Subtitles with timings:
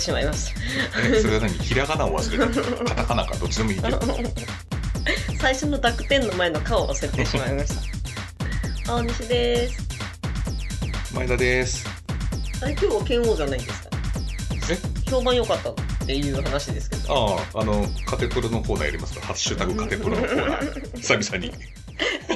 [0.00, 0.52] てしまいまし
[1.04, 3.98] え、それは何ひらがなを忘れたカタカナかどっちでもいいけど。
[3.98, 4.06] た
[5.38, 7.74] 最初の濁点の前のかを忘れてしまいまし
[8.84, 9.88] た 大西です
[11.14, 11.86] 前田です。
[12.62, 13.90] あれ今日は剣王じゃないんですか
[15.06, 15.10] え？
[15.10, 15.74] 評判良かったっ
[16.06, 20.96] ていう話ですけどああ、あの、カテプロのコーナーやりますかハッシュタグカテプロのコーナー。
[21.00, 21.52] 久々に。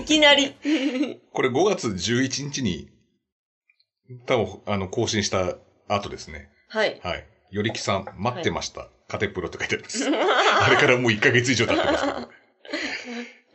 [0.00, 0.54] いきなり
[1.32, 2.90] これ5月11日に、
[4.26, 5.56] 多分、あの、更新した
[5.88, 6.50] 後ですね。
[6.68, 7.33] はいはい。
[7.54, 8.88] よりきさん、待ってました。
[9.06, 10.04] カテプロって書いてあります。
[10.08, 12.28] あれからもう1ヶ月以上経ってますけど。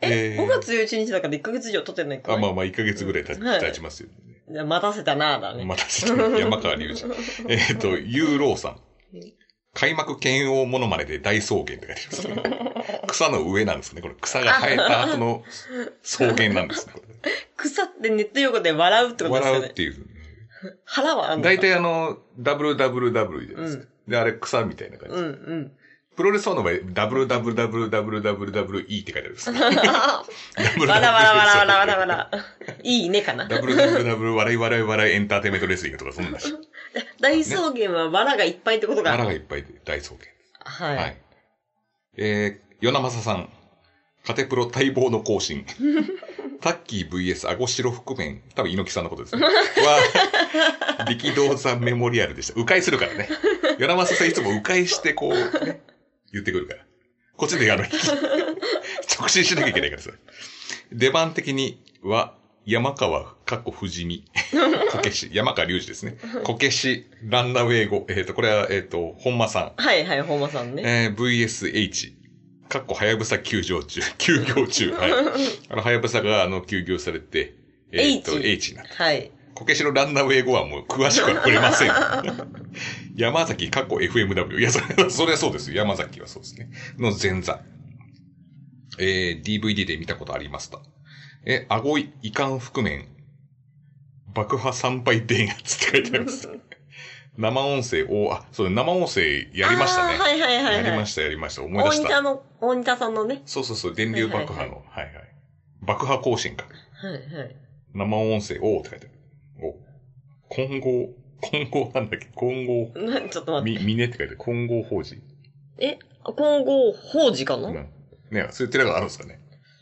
[0.00, 3.34] え、えー5月11日だから1ヶ月以上経ってないかあ、まあまあ1ヶ月ぐらい経
[3.72, 4.14] ちますよね。
[4.50, 5.66] じゃあ待たせたなぁだね。
[5.66, 7.14] またちょっと山川隆二。
[7.52, 8.80] えっと、ユーローさん
[9.12, 9.32] うん。
[9.74, 13.06] 開幕剣王モノマネで大草原って書いてあります。
[13.08, 14.00] 草の上なんですね。
[14.00, 15.44] これ草が生えた後の
[16.02, 16.94] 草原なんですね。
[16.94, 17.02] こ
[17.58, 19.58] 草ってネット用語で笑うってれことですよね。
[19.58, 20.19] 笑うっていう。
[20.84, 23.84] 腹はあん大体あの、ダブルダブルダブルじゃないですか。
[24.08, 25.16] で、あれ草みたいな感じ。
[25.16, 25.72] うんうん。
[26.16, 29.52] プロレスファンの場合、ダブルダブルダブルダブルダブルダブル E って書いてあるんです。
[29.52, 29.60] ダ
[30.76, 32.30] ブルわらわらわらわらわらわら。
[32.82, 33.46] いいねかな。
[33.48, 36.52] ダブルダブルダブル笑い笑い笑いエンターテインメントレスリングとかそんなし。
[37.20, 39.12] 大草原はわらがいっぱいってことが。
[39.12, 40.94] 笑がいっぱいで大草原。
[40.94, 41.00] は。
[41.00, 41.14] はいい。
[42.18, 43.48] えー、与那正さん。
[44.26, 45.64] カテプロ待望の更新。
[46.60, 48.42] タッキー VS アゴシロ覆面。
[48.54, 49.42] 多分猪木さんのことですね。
[49.42, 52.60] は、 力道山メモリアルでした。
[52.60, 53.28] 迂回するからね。
[53.78, 55.80] 与那正さんいつも迂回してこう、ね、
[56.32, 56.80] 言ってくるから。
[57.36, 57.84] こっちであの、
[59.18, 60.10] 直進しなきゃいけないからさ。
[60.92, 62.34] 出番的には、
[62.66, 64.24] 山川、かっこ藤見、
[64.92, 66.18] こけし、山川隆二ですね。
[66.44, 69.82] こけし、ランナウェイ語、えっ、と、これは、えっ、と、本間さん。
[69.82, 70.82] はいはい、本間さんね。
[70.84, 72.19] えー、VSH。
[72.70, 74.00] かっこ、はやぶさ休業中。
[74.16, 74.92] 休業中。
[74.92, 75.12] はい。
[75.68, 77.54] あの、はやぶさが、あの、休業されて、
[77.90, 79.04] えっ、と、H H になった。
[79.04, 79.32] はい。
[79.54, 81.90] こけしのランナーウェイ語はもう詳しくは触れません。
[83.16, 84.60] 山崎、かっこ FMW。
[84.60, 85.76] いや、それは、それはそうですよ。
[85.78, 86.70] 山崎はそうですね。
[86.96, 87.60] の前座。
[88.98, 90.80] えー、DVD で見たことありました。
[91.44, 93.08] え、顎い、遺憾覆面。
[94.32, 96.48] 爆破参拝電圧って書いてあります。
[97.40, 100.18] 生音声、おあ、そう、生音声やりましたね。
[100.18, 100.74] はいはいはいはい。
[100.84, 101.62] やりました、やりました。
[101.62, 102.20] 思い出大仁田した。
[102.20, 103.40] の、大仁田さんのね。
[103.46, 105.12] そうそうそう、電流爆破の、はいはい。
[105.80, 106.66] 爆破更新か。
[107.00, 107.56] はいはい。
[107.94, 109.06] 生音声、おーって書いて
[109.58, 109.66] ある。
[109.66, 109.74] お。
[110.54, 111.08] 混合、
[111.40, 112.26] 混合なんだっけ？
[112.34, 113.80] 混合、なちょっと待って。
[113.80, 114.36] み、みねって書いてある。
[114.36, 115.22] 混合法人。
[115.78, 117.90] え、今後、法事かな、うん。
[118.30, 119.40] ねそういう寺があるんですかね。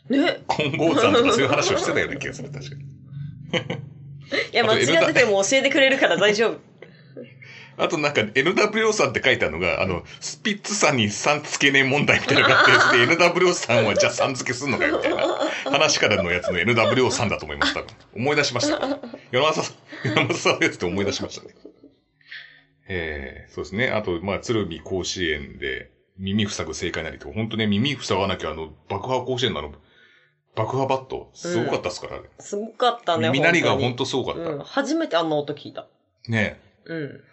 [0.09, 0.39] ね？
[0.47, 2.83] 混合山とかそういう話をしてたような気がする、確かに。
[4.53, 6.59] いや、間違ってても教えてくれるから大丈夫。
[7.79, 15.25] あとなんか NWO さんって書いてあるのが、あの、スピッツさんにさんつけねえ問題みたいなのがあって、で NWO さんはじゃあさん付けすんのかよみたいな
[15.71, 17.87] 話からのやつの NWO さんだと思います、多分。
[18.15, 18.99] 思い出しました。
[19.31, 21.55] 山正さん、山正さんのやつって思い出しましたね。
[22.89, 23.89] えー、そうですね。
[23.89, 29.73] あと、まあ、鶴見甲子園で耳塞ぐ正解なりと、本当ね、耳塞がなきゃあの、爆破甲子園のあの、
[30.55, 33.29] 爆破バット、すごかったっすから、ねすごかったね。
[33.29, 34.49] 耳鳴りが本本当すごかった。
[34.49, 34.59] うん。
[34.59, 35.87] 初めてあんな音聞いた。
[36.27, 37.23] ねうん。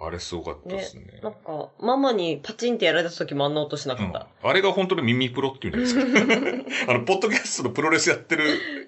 [0.00, 1.20] あれすごかったですね。
[1.22, 4.28] なんか、ママにパチンってやられた時もあんな音しなかうんった。
[4.42, 6.02] あれが本当の耳プロっていうんですか？
[6.92, 8.44] あの、ポッドキャストのプロレスやってる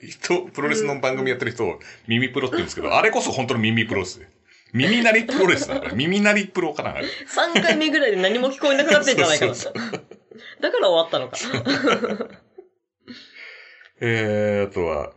[0.09, 4.31] 人、プロレスの番組やってる人を耳プロって言うんですけど、あれこそ本当の耳プロですね。
[4.72, 6.95] 耳鳴りプロレスだから、 耳鳴りプロかな。
[6.95, 9.54] あれ3回目ぐらいで何も聞こえなくなってんじゃないかな。
[9.57, 9.72] そう
[10.60, 11.36] だから終わったのか。
[14.01, 15.12] えー、あとは、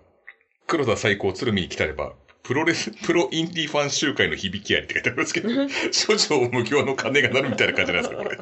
[0.68, 2.14] 黒田最高鶴見に来たれば、
[2.44, 5.50] プロレス、プロインディーファン集会の響きありって書いてありますけど、
[5.92, 8.38] 諸女無教の鐘が鳴るみたいな感じなんですか、これ。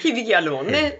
[0.00, 0.98] 響きあるもんね。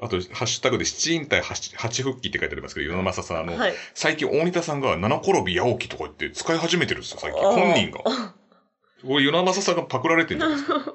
[0.00, 3.74] あと、ハッシュタグで七引退八八復帰って書いてありますけど、与那正さん、あの、はい。
[3.94, 7.42] 最近大仁田さんが七転び八起きとか言って使い始めてるんですよ、最近。
[7.42, 7.98] 本人が。
[8.04, 10.92] これ、与那正さんがパクられてるんじゃないですか。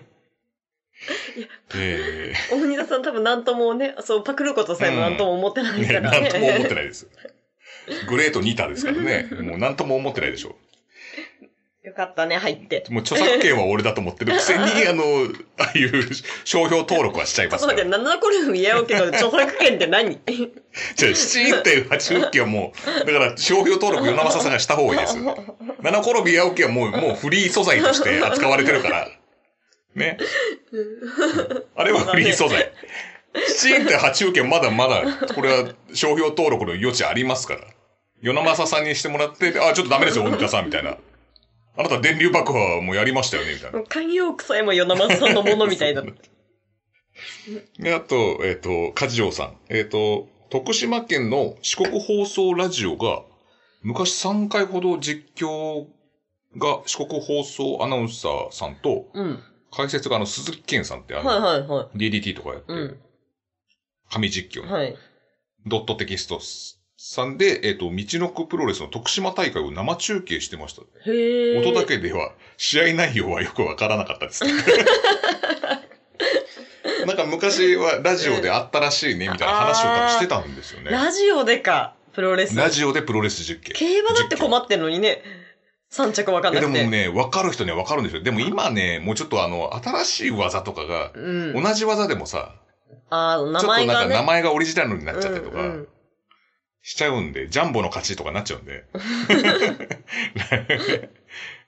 [1.74, 6.20] え大仁田さん多分何ともね、そう、パクることさえも何とも思ってなえね、いからね。
[6.20, 7.06] なんとも思ってないです。
[8.08, 9.28] グレートニタですからね。
[9.42, 10.56] もうなんとも思ってないでしょ。
[11.82, 12.84] よかったね、入って。
[12.90, 15.02] もう著作権は俺だと思ってるくせに、 あの、
[15.58, 16.08] ああいう
[16.44, 17.78] 商標登録はしちゃいますから。
[17.78, 20.20] ちょっと待って、7個でもやろうけど、 著作権って何？
[20.94, 25.56] じゃあ、7.8復帰はもう、だから商標登録与那正さんがした方がいいですよ。
[25.80, 29.08] 七転び八起きはもう、もうフリー素材として扱われてるから。
[29.94, 30.18] ね。
[31.76, 32.70] あれはフリー素材。
[33.32, 35.02] 7.8受けまだまだ、
[35.34, 37.60] これは商標登録の余地ありますから。
[38.22, 40.96] 与那正さんにしてもらって、あ、ちょっとダメですよ、大仁田さん、みたいな。
[41.76, 43.80] あなた電流爆破もやりましたよねみたいな。
[43.80, 46.12] 慣用句さえも与那正さんのものみたいだった。
[47.82, 49.56] で、あと、えっ、と、梶城さん。
[49.68, 53.22] えっ、と、徳島県の四国放送ラジオが、
[53.82, 55.86] 昔3回ほど実況
[56.56, 59.42] が四国放送アナウンサーさんと、うん。
[59.72, 61.96] 解説があの鈴木健さんってあの、はいはいはい。
[61.96, 63.00] DDT とかやってうる、ん。
[64.10, 64.96] 神実況のはい。
[65.66, 66.40] ドットテキスト
[67.02, 70.82] さんで、えっ、と、道のくプロレスの徳島大会を生中継してました。
[71.10, 71.58] へえ。
[71.58, 74.44] 音だけでは、試合内容はよくわからなかったです。
[77.06, 80.90] なんか昔はラジオであったらしいね、みたいな話を多分してたんですよね。
[80.90, 82.54] ラジオでか、プロレス。
[82.54, 83.72] ラジオでプロレス実況。
[83.74, 85.22] 競馬だって困ってんのにね。
[85.88, 86.78] 三着わかんえなくて。
[86.78, 88.22] でもね、わかる人にはわかるんですよ。
[88.22, 91.62] でも今ね、もうちょっとあの、新しい技とかが、うん。
[91.62, 92.56] 同じ技でもさ、
[93.08, 94.14] ああ、名ちょっとなんか前がね。
[94.16, 95.88] 名前がオリジナルになっちゃったりとかうんうん、
[96.82, 98.84] しちゃうんで、ジャンボの勝ちとかなっちゃうんで。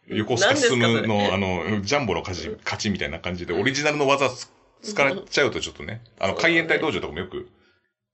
[0.08, 4.50] 横須賀進む何の、あの、ジャンボの勝ち、勝ちみたいな感じで、オリジナルの技つ
[4.82, 7.48] 使っちゃうとちょっとね、あの、海援隊道場とかもよく、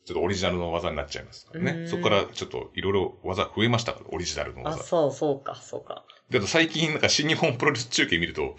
[0.04, 1.72] ちょっとオリジナルの技になっちゃいますからね。
[1.72, 4.82] うんそこからちょっといろいろ技増えましたから、オリジナルのあ、技。
[4.82, 6.04] そう、そうか、そうか。
[6.30, 8.56] で、あと最近なんか新日本プロレス中継見ると、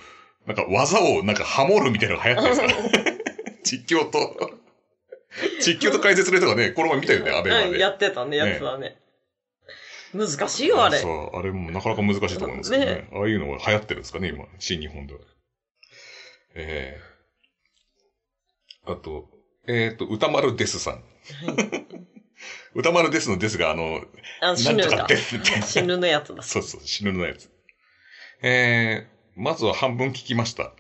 [0.48, 3.18] なんか技をなんかハモるみたいなのが流行ってるんですから。
[3.64, 4.59] 実況と、
[5.62, 7.80] 実況と解説の人がね、この前見たよね、アベマうん、で。
[7.80, 8.98] やってたね、やってたね。
[10.14, 10.98] 難しいよ、あれ。
[10.98, 12.92] そう、あれもなかなか難しいと思いますけどね。
[12.94, 15.20] ねああいうのが流行ってるんですかね、今、新日本では。
[16.56, 17.10] ええ
[18.92, 19.30] あと、
[19.68, 21.04] えっ、と、歌丸ですさん。
[22.74, 24.04] 歌丸ですのですが、あの、
[24.42, 25.08] あ、死ぬか
[25.64, 26.42] 死ぬのやつだ。
[26.42, 27.52] そうそう、死ぬのやつ。
[28.42, 30.74] えー、まずは半分聞きました。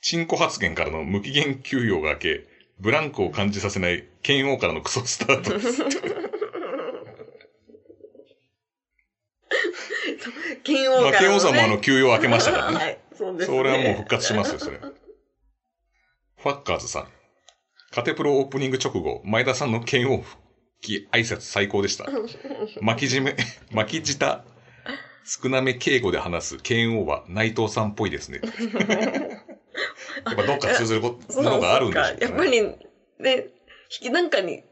[0.00, 2.44] チンコ発言からの無期限休養が明け、
[2.80, 5.82] ブランクを感じさせない剣王からのクソスタートです。
[10.62, 11.28] 剣王まあ、からのね。
[11.28, 12.76] 剣王さんもあの休養明けましたからね。
[12.76, 13.56] はい、そうですね。
[13.56, 14.78] それはもう復活しますよ、それ。
[14.78, 17.08] ファッカーズさん。
[17.90, 20.40] カテプロオープニング直後、前田さんの剣王復
[20.82, 22.06] 帰挨拶最高でした。
[22.80, 23.36] 巻き締め、
[23.72, 24.44] 巻き舌、
[25.24, 28.40] 少なめ敬語で話す剣王は内藤さんっぽいですね。
[30.24, 32.66] やっぱどっか通ずるこそうものがあるんでしょうね やっぱり、ね、
[33.20, 33.48] 引
[33.88, 34.64] きなんかに引っ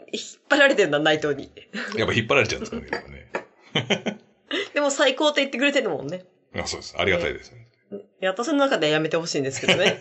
[0.49, 1.51] 張られてんだ、内藤に。
[1.97, 2.79] やっぱ引っ張られちゃうんですか
[3.09, 3.31] ね。
[4.75, 6.25] でも最高って言ってくれてるもんね。
[6.55, 6.95] あそうです。
[6.99, 7.53] ありがたいです。
[7.93, 9.99] いや、私の中ではやめてほしいんですけどね。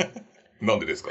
[0.61, 1.09] なんでですか？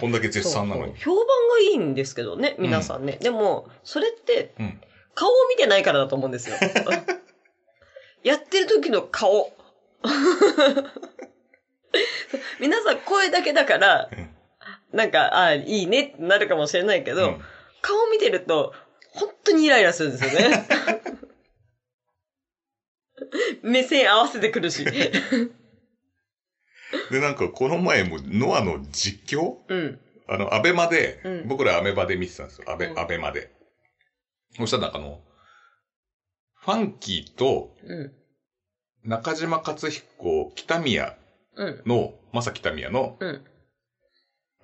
[0.00, 0.94] こんだけ絶賛なのに。
[0.98, 3.18] 評判がいいんですけどね、皆さんね。
[3.20, 4.80] でも、それって、うん。
[5.14, 6.56] 顔を見てないからだと思うんですよ。
[8.22, 9.52] やってる時の顔。
[12.60, 14.08] 皆さん声だけだから、
[14.92, 17.44] なんか、ああ、いいねってなるかもしれないけど、うん
[17.86, 18.72] 顔見てると、
[19.10, 20.66] 本当にイライラするんですよね。
[23.60, 24.84] 目線合わせてくるし。
[24.84, 25.20] で、
[27.20, 29.58] なんかこの前もノアの実況？
[29.68, 30.00] うん。
[30.26, 32.70] あの、アベマで、うん僕らアメバで見てたんですよ。
[32.70, 33.50] アベ、うんアベマで。
[34.56, 35.20] そしたらなんかあの、
[36.54, 38.12] ファンキーとうん。
[39.04, 41.23] 中島克彦北宮うん。
[41.56, 43.44] の、まさ北宮の、うん。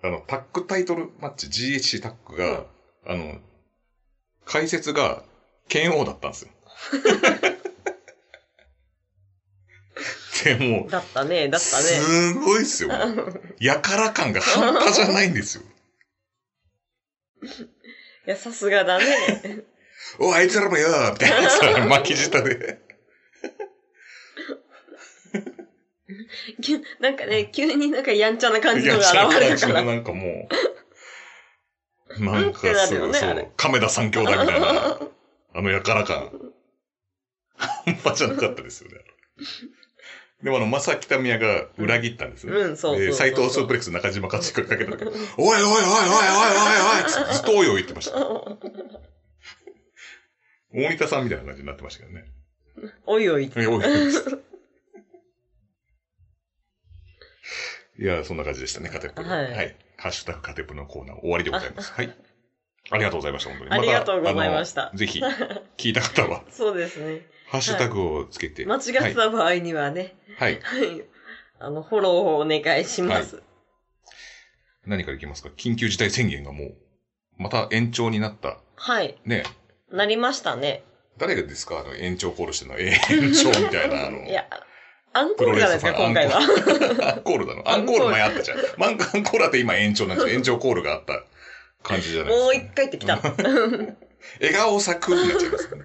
[0.03, 2.67] あの、タッグタイトルマッチ GHC タッグが、
[3.07, 3.39] あの、
[4.45, 5.23] 解説が、
[5.69, 6.51] 剣王だったんですよ。
[10.45, 11.83] でもう、だったね、だったね。
[11.83, 12.91] すごいっすよ。
[13.61, 15.65] やから感が半端じゃないんですよ。
[18.27, 19.65] いや、さすがだね。
[20.19, 22.81] おい、あいつらもよみたいなさ、巻き舌で。
[26.11, 26.20] 急
[27.01, 29.83] なんかね、急になんかやんちゃな感じのが現れるから。
[29.83, 30.49] なんかも
[32.19, 35.01] う、なんかそう、そねあれう、亀田三兄弟みたいな、
[35.55, 36.31] あのやから感。
[37.85, 38.99] 半端じゃなかったですよね。
[40.43, 42.53] でもあの、まさきたみやが裏切ったんですね。
[42.55, 48.19] うんそうそうそうで斎藤スープレックス中島勝彦がかけた時、おいおいおいおいおいおいおいおいってずっとおいおい言ってました。
[50.73, 52.25] 大仁田さんみたいな感じになってましたけどね。
[53.05, 53.51] おいおい。
[53.57, 53.85] えおいおい
[58.01, 59.29] いや、そんな感じでしたね、カテプロ。
[59.29, 61.93] はいハッシュタグカテプロのコーナー終わりでございます。
[61.93, 62.17] はい。
[62.91, 63.71] ありがとうございました、本当に。
[63.71, 65.21] ありがとうございましたぜひ、
[65.77, 67.27] 聞いた方は、 そうですね。
[67.49, 68.65] ハッシュタグをつけて。
[68.65, 70.59] 間違ってた場合にはね、はい。
[70.63, 70.81] はい。
[70.89, 71.05] はい。
[71.59, 73.43] あの、フォローをお願いします。
[74.87, 75.51] 何からいきますか？
[75.51, 76.75] 緊急事態宣言がもう、
[77.37, 78.57] また延長になった。
[78.77, 79.19] はい。
[79.27, 79.43] ね
[79.93, 80.83] なりましたね。
[81.19, 81.81] 誰がですか？
[81.81, 82.79] あの、延長コールしてるの。
[82.79, 84.25] えー延長みたいな、あの。
[84.27, 84.49] いや、
[85.13, 86.39] アンコールじゃないですか、今回は。
[86.39, 87.69] アンコールだの。
[87.69, 88.59] アンコール前あったじゃん。
[88.77, 90.35] マンアンコールだって今延長なんですよ。
[90.35, 91.25] 延長コールがあった
[91.83, 92.45] 感じじゃないですか。
[92.45, 93.19] もう一回ってきた。
[93.19, 95.83] 笑顔咲くになっちゃいますね。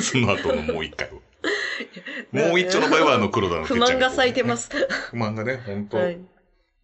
[0.00, 1.22] その後のもう一回を。
[2.32, 4.56] もう一丁の場合はあの黒田の不満が咲いてま。
[4.56, 4.68] す。
[5.10, 6.18] 不満がね、本当、はい。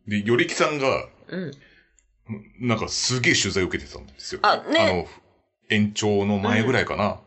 [0.07, 1.53] で、よりきさんが、うん。
[2.61, 4.41] なんかすげえ取材を受けてたんですよ。
[4.43, 5.07] あねあの、
[5.69, 7.21] 延長の前ぐらいかな。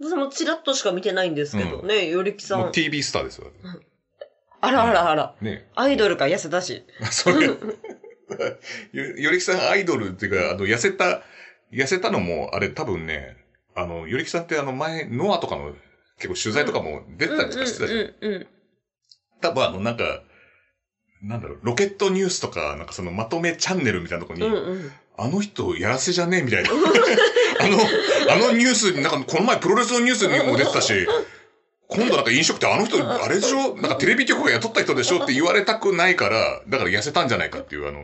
[0.00, 2.72] 私もチラッとしか見てないんですけどね、よりきさもうん。
[2.72, 3.50] TV スターですよ。
[4.60, 5.34] あらあらあら。
[5.40, 5.68] ね。
[5.74, 6.84] アイドルが痩せたし。
[7.10, 7.78] そういう。
[8.92, 11.22] よよりきさんアイドルっていうか、あの、痩せた、
[11.72, 13.36] 痩せたのも、あれ多分ね、
[13.74, 15.74] あの、よりきさんってあの前、ノアとかの
[16.18, 17.98] 結構取材とかも出てたりとかしてたじゃん。
[18.00, 18.46] うんうんうん。
[19.40, 20.22] 多分あの、なんか、
[21.22, 24.92] なんだろう、ロケットニュースとか、なんかそのまとめチャンネルみたいなとこに、うんうん。
[25.18, 26.70] あの人やらせじゃねえみたいな。
[27.60, 27.78] あの、
[28.28, 31.06] あのニュースに、なんかこの前プロレスのニュースにも出てたし、
[31.88, 33.76] 今度なんか飲食店あの人、あれでしょ？
[33.76, 38.00] なんかテレビ局が雇った人でしょって言われたくないから、だから痩せたんじゃないかっていう、あの、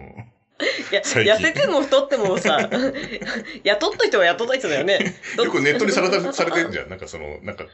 [0.93, 2.71] いや、痩せても太ってもさ、
[3.65, 5.17] 雇った人は雇った人だよね。
[5.37, 6.89] どよくネットにされたされてるじゃん。
[6.91, 7.65] なんかその、なんか、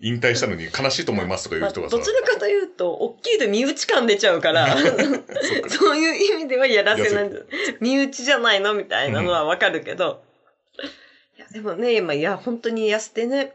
[0.00, 1.96] 引退したのに悲しいと思いますとか言まあう人がさ。
[1.96, 4.76] どちらかというと、大きいと身内感出ちゃうから、
[5.68, 7.40] そういう意味ではやらせないんだ。
[7.80, 8.74] 身内じゃないの？
[8.74, 10.22] みたいなのはわかるけど。
[11.52, 13.52] でもね、今、いや、本当に痩せてね、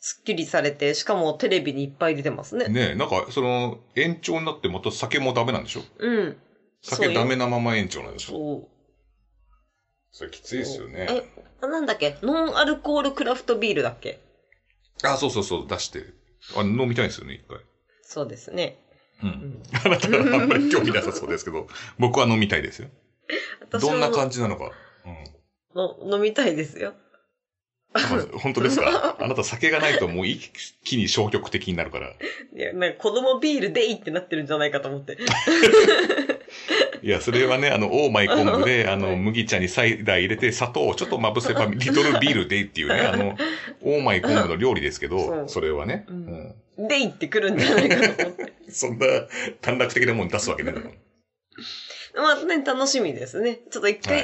[0.00, 2.66] すっきりされて、しかもテレビにいっぱい出てますね。
[2.66, 2.72] うん。
[2.72, 5.82] ねえ、なんか、その、延長になってまた酒もダメなんでしょ？
[5.98, 6.36] うん。
[6.82, 8.32] 酒ダメなまま延長なんでしょ？
[8.32, 8.68] そう。
[10.12, 11.06] それきついですよね。
[11.10, 11.22] え、
[11.60, 12.16] あなんだっけ？
[12.22, 14.20] ノンアルコールクラフトビールだっけ？
[15.02, 16.04] あ、そうそうそう、出して。
[16.56, 17.58] あ、飲みたいですよね、一回。
[18.02, 18.76] そうですね。
[19.22, 19.26] う。
[19.26, 21.66] うんん、あなたはあんまり興味なさそうですけど、
[21.98, 22.88] 僕は飲みたいですよ。
[23.60, 24.72] 私どんなも感じなのか。
[25.04, 25.24] うん。
[25.74, 26.94] の飲みたいですよ。
[27.96, 28.00] あ
[28.38, 29.16] 本当ですか？
[29.20, 30.50] あなた酒がないともう一
[30.84, 32.08] 気に消極的になるから。
[32.08, 35.16] いや、なんか子供ビールでいいってなってるんじゃないかと思って。
[37.02, 43.36] いや、それはね、あの、オーマイ昆布で、 あの、はい麦茶にサイダー入れて、砂糖をちょっとまぶせば、リトルビールでっていうね、あの、
[43.82, 46.88] オーマイ昆布の料理ですけそど、うそれはね、ううんん。
[46.88, 48.52] でいってくるんじゃないかと思って。
[48.72, 49.06] そんな
[49.60, 50.90] 短絡的なもん出すわけねえだろ。
[52.14, 53.60] まあね、楽しみですね。
[53.70, 54.14] ちょっと一は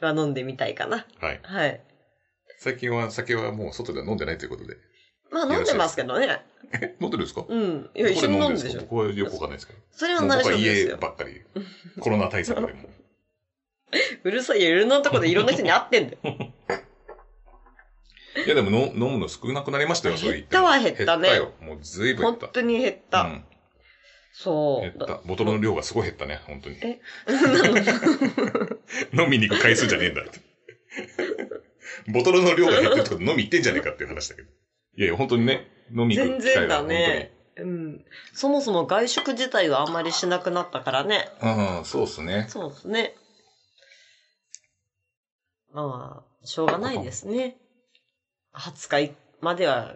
[0.00, 1.06] 回は飲んでみたいかな。
[1.20, 1.40] はい。
[1.42, 1.80] はい。
[2.58, 4.76] 最近は酒はもう外では飲んでないということで。
[5.30, 6.42] まあ飲んでますけどね。
[6.72, 7.44] え、飲んでるんですか？
[7.48, 7.90] うん。
[7.94, 8.80] いや、一緒に飲んでるでしょ。
[8.82, 9.78] 僕はよくわかんないですけど。
[9.90, 10.88] それは大もう僕は丈夫ですよ。
[10.90, 11.42] 家ばっかり。
[12.00, 12.88] コロナ対策でも。
[14.24, 16.52] うるさいよ、いろんなとこでいろんな人に会ってんだよ。
[18.44, 20.50] いやでもの飲むの少なくなりましたよ、そう言って。
[20.50, 21.52] 減ったは減ったね減ったよ。
[21.60, 22.46] もうずいぶん減った。
[22.46, 23.20] 本当に減った。
[23.22, 23.44] うん。
[24.36, 24.80] そう。
[24.80, 25.20] 減った。
[25.24, 26.76] ボトルの量がすごい減ったね、本当に。
[26.82, 26.98] え
[29.16, 30.40] 飲みに行く回数じゃねえんだって。
[32.08, 34.48] ボトルの量が減ってるってこと飲み行ってんじゃねえかっていう話だけど。
[34.96, 36.98] いやいや、本当にね、飲み行く全機会然だが本当に。
[36.98, 37.32] ね。
[37.56, 38.04] うん。
[38.32, 41.28] そもそも外食自体はあんまりしなくなったからね。
[41.40, 42.46] うん、そうっすね。
[42.48, 43.14] そうですね。
[45.72, 47.56] まあ、しょうがないですね。
[48.52, 49.94] 20日までは、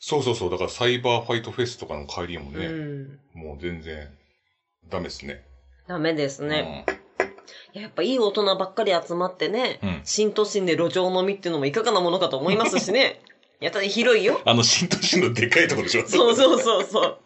[0.00, 0.50] そうそうそう。
[0.50, 3.18] だからサイバーファイトフェスとかの帰りもうね、ん。
[3.34, 4.08] もう全然
[4.88, 5.44] ダメですね。
[5.86, 6.84] ダメですね。
[7.74, 9.88] いややっぱいい大人ばっかり集まってね、うん。
[9.88, 10.00] うん。
[10.04, 13.20] 新都心で路上飲みっていうのもいかがなものかと思いますしね。
[13.60, 14.40] やったら広いよ。
[14.44, 17.18] あの、新都心のでかいところでしょそうそうそうそう。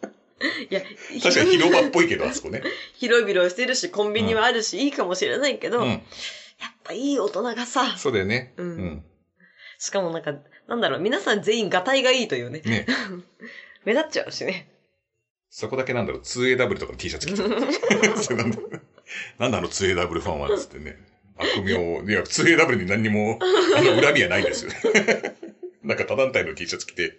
[0.69, 0.81] いや、
[1.21, 2.63] 確かに広場っぽいけど、あそこね。
[2.95, 6.01] 広々してるし、コンビニはあるし、いいかもしれないけど、やっうん。
[6.83, 8.51] ぱいい大人がさ、そうだよね。
[8.57, 9.05] うんうん。
[9.77, 10.33] しかもなんか、
[10.67, 12.61] なんだろう、皆さん全員ガタイがいいというね。
[12.65, 12.85] ね。
[13.85, 14.69] 目立っちゃうしね。
[15.49, 18.17] そこだけなんだろう、2AW とかの T シャツ着てる。
[18.17, 18.57] それなんだ
[19.37, 20.97] なんだあの 2AW ファンはつってね。
[21.37, 23.39] 悪名を、いや、2AW に何にも、
[23.75, 24.71] あの、恨みはないんですよ。
[25.83, 27.17] なんか他団体の T シャツ着て、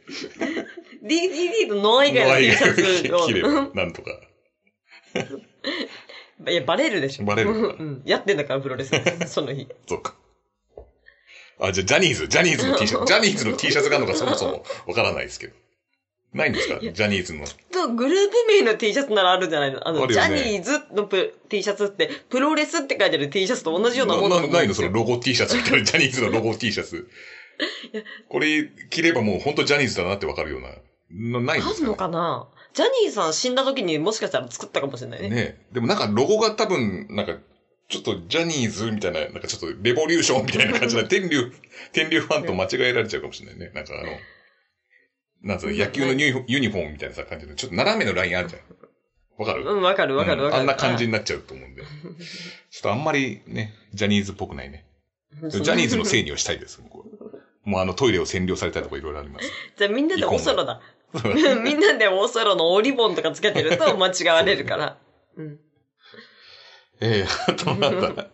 [1.03, 3.27] DDD とノア以外の T シャツを。
[3.27, 4.21] 着れば、なんとか。
[6.49, 7.25] いや、バレるでしょ。
[7.25, 8.03] バレるうん。
[8.05, 8.91] やってんだから、プロレス。
[9.27, 9.69] その日。
[9.87, 10.17] そっか。
[11.61, 15.55] あ、じゃあ、ジャニーズ、ジャニーズの T シャツ、 ジャニーズの T シャツがあるのかそもそもわからないですけど。
[16.33, 16.81] ないんですか？
[16.81, 17.45] ジャニーズの。
[17.71, 19.87] と、グループ名の T シャツならあるんじゃないの？
[19.87, 27.09] あの、あるよねジャニーズのプ T シャツって、プロレスって書いてある T シャツと同じようなものだと思なないのうんですよそのロゴ T シャツみたいな、ジャニーズのロゴ T シャツ。
[28.29, 30.71] これ着ればもう本当ジャニーズだなってわかるような。
[31.11, 32.49] なないんですか、ね、あんのかな？
[32.73, 35.29] ジャニーさん死んだ時にもしかしたら作ったかもしれないね。
[35.29, 37.37] ねでもなんかロゴが多分、なんか、
[37.89, 41.53] ちょっとジャニーズみたいな、なんかちょっとレボリューションみたいな感じな、 天竜、
[41.93, 43.71] 天竜ファンと間違えられちゃうかもしれないね。
[43.75, 44.13] なんかあの、
[45.43, 48.63] なんつうの、野球のユニフォユニフォームみたいなさ感じで、ちょっと斜めのラインあるじゃん。
[49.37, 49.65] わかる？
[49.65, 50.59] うん、わかるわかるわかる。
[50.59, 51.83] うんあんな感じになっちゃうと思うんで。
[51.83, 54.87] ちょっとあんまりね、ジャニーズっぽくないね。
[55.43, 57.05] あジャニーズのせいにはしたいです、僕は。
[57.65, 59.51] もうあのトイレを占領されたりとかいろいろあります。
[59.77, 60.81] じゃあみんなでおそろだ。
[61.63, 64.99] みんなでおそろのおリボンとかつけてると間違われるから。
[65.37, 65.59] うん。
[67.05, 68.27] ええあとなんだ。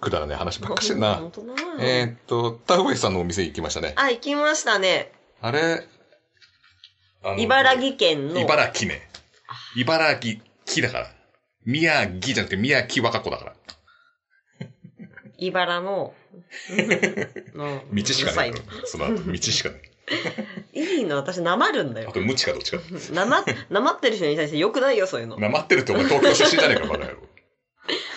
[0.00, 1.14] くだらねえ話ばっかしてんな。
[1.14, 3.94] 本当だなえーっと、田上さんのお店行きましたね。
[3.96, 5.10] あ、行きましたね。
[5.40, 5.86] あれ、
[7.22, 9.08] あの茨城県の、茨城ね。
[9.76, 11.06] 茨城、木だから。
[11.64, 13.54] 宮城じゃなくて宮城若子だから。
[15.38, 16.14] 茨の、
[17.54, 18.52] の、道しかない。
[18.84, 19.93] その後、道しかない。
[20.08, 20.14] さ
[20.72, 22.12] いいいの、私、なまるんだよあ。
[22.12, 22.78] と、無知かどっちか。
[23.12, 25.38] なま、なまってる人に対してよくないよ、そういうの。
[25.38, 27.18] なまってるってお前東京出身じゃねえか、バカ野郎。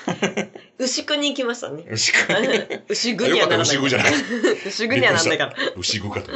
[0.80, 1.86] 牛久に行きましたね。
[1.90, 2.86] 牛久ね。
[2.88, 3.68] 牛久にはならない。
[3.68, 4.14] 牛久じゃない。
[4.66, 5.54] 牛久にはなんないから。
[5.76, 6.32] 牛久かと。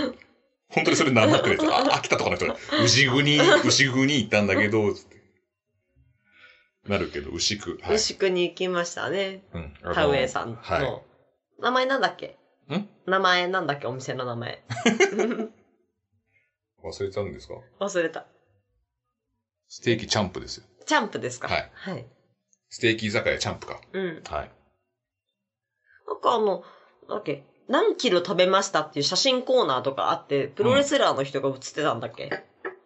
[0.68, 1.74] 本当にそれなまってるやつ。
[1.74, 4.94] あ、秋田とかの人が、牛久に、牛久に行ったんだけど。
[6.88, 7.78] なるけど、牛久。
[7.82, 7.96] はい。
[7.96, 9.44] 牛久に行きましたね。
[9.54, 9.74] うん。
[9.94, 10.58] 田植えさんの。
[10.62, 11.02] はい。
[11.62, 12.28] 名前なんだっけ？
[12.28, 12.32] ん
[13.06, 13.88] 名前なんだっけ？
[13.88, 14.64] お店の名前。
[16.84, 17.56] 忘れたんですか？
[17.80, 18.26] 忘れた。
[19.68, 20.66] ステーキチャンプですよ。
[20.86, 21.48] チャンプですか？
[21.48, 21.70] はい。
[21.74, 22.06] はい。
[22.70, 23.80] ステーキ居酒屋チャンプか。
[23.94, 24.22] うん。
[24.30, 24.52] はい。
[26.08, 26.64] なんかあの、
[27.08, 27.44] なんだっけ？
[27.68, 32.30] 何キロ食べましたっていう写真コーナーとかあって、プロレスラーの人が写ってたんだっけ？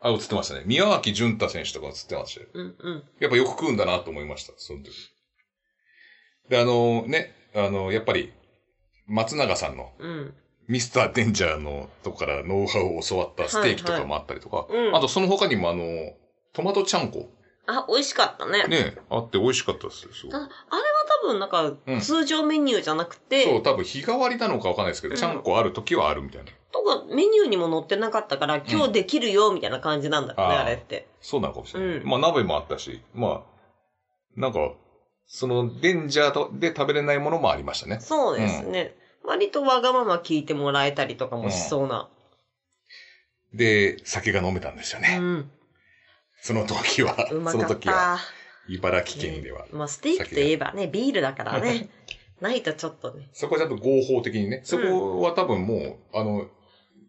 [0.01, 0.63] あ、映ってましたね。
[0.65, 2.47] 宮脇淳太選手とか映ってましたよ。
[2.53, 3.03] うんうん。
[3.19, 4.91] やっぱよく食うんだなと思いました、その時。
[6.49, 8.31] で、あのね、あの、やっぱり、
[9.07, 10.33] 松永さんのうん。
[10.67, 15.83] ミスターデンジャーのとこからノウハウを教わったステーキとかもあったりとか、いうんあとその他にもあの、
[16.53, 17.29] トマトちゃんこ、
[17.67, 18.65] あ、美味しかったね。
[18.67, 20.09] ね、あって美味しかったですよ。
[20.31, 20.50] あれは
[21.24, 26.51] 多分なんかうん、通常メニューじゃなくて、そう、多分日替わりなのかわかんないですけど、うんちゃんこある時はあるみたいな。
[26.71, 31.07] とかメニューにも載ってなかったから、今日できるよ、みたいな感じなんだろうね、あれって。
[31.22, 31.98] そうなのかもしれない。
[31.98, 33.44] うんまあ鍋もあったし、ま
[34.37, 34.72] あ、なんか、
[35.27, 38.00] そのデンジャーで食べれないものもありましたね。
[38.00, 38.94] そうですね。
[39.24, 42.07] 割とわがまま聞いてもらえたりとかもしそうな。
[43.53, 45.18] で、酒が飲めたんですようね。
[45.18, 45.50] ん。
[46.42, 48.20] その時は、その時は、た。
[48.68, 49.66] 茨城県では。
[49.72, 51.90] まあ、ステーキといえばね、ビールだからね。
[52.42, 53.29] ないとちょっとね。
[53.31, 54.61] そこはちゃんと合法的にね。
[54.64, 55.75] そこは多分も
[56.14, 56.48] う、あの、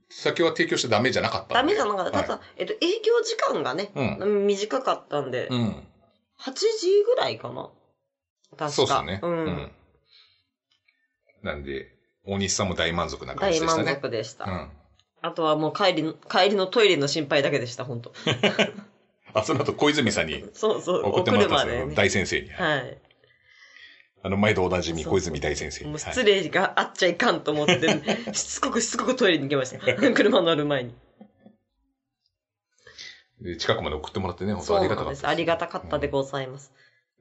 [0.09, 1.55] 酒は提供しちゃダメじゃなかった。
[1.55, 2.22] ダメじゃなかった。
[2.22, 4.46] ただ、えっと、営業時間がね、うん。
[4.46, 5.88] 短かったんで、うん。
[6.38, 7.70] 8時ぐらいかな。
[8.56, 8.70] 確か。
[8.70, 9.20] そうですね。
[9.22, 9.72] うん。
[11.42, 11.86] なんで、
[12.24, 14.00] 大西さんも大満足な感大満じでしたね。
[14.02, 14.44] 足でした。
[14.44, 14.70] うん。
[15.22, 18.12] あとはもう帰りの、帰りのトイレの心配だけでした、本当
[19.34, 21.86] あ、その後小泉さんに そうそう、送ってもらったんですよ。
[21.86, 21.94] ね。
[21.94, 22.50] 大先生に。
[22.50, 22.98] はい。
[24.22, 27.80] あの、毎度おなじみ小泉大先生もう失礼があっちゃいかんと思って、
[28.34, 30.12] しつこくしつこくトイレに行きました。
[30.12, 30.94] 車乗る前に。
[33.40, 35.26] で近くまで送ってもらってね、本当ありがたかったです。
[35.28, 36.72] ありがたかったでございます。